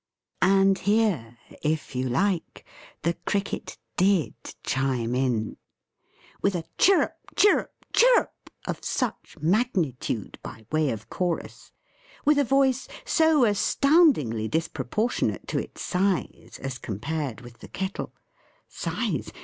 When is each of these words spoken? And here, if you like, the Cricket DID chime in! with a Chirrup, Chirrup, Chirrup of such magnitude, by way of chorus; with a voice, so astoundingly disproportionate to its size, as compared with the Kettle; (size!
And 0.41 0.79
here, 0.79 1.37
if 1.61 1.95
you 1.95 2.09
like, 2.09 2.65
the 3.03 3.13
Cricket 3.27 3.77
DID 3.97 4.33
chime 4.63 5.13
in! 5.13 5.57
with 6.41 6.55
a 6.55 6.63
Chirrup, 6.79 7.17
Chirrup, 7.35 7.71
Chirrup 7.93 8.49
of 8.65 8.83
such 8.83 9.37
magnitude, 9.41 10.39
by 10.41 10.65
way 10.71 10.89
of 10.89 11.11
chorus; 11.11 11.71
with 12.25 12.39
a 12.39 12.43
voice, 12.43 12.87
so 13.05 13.45
astoundingly 13.45 14.47
disproportionate 14.47 15.47
to 15.49 15.59
its 15.59 15.83
size, 15.83 16.57
as 16.63 16.79
compared 16.79 17.41
with 17.41 17.59
the 17.59 17.67
Kettle; 17.67 18.11
(size! 18.67 19.31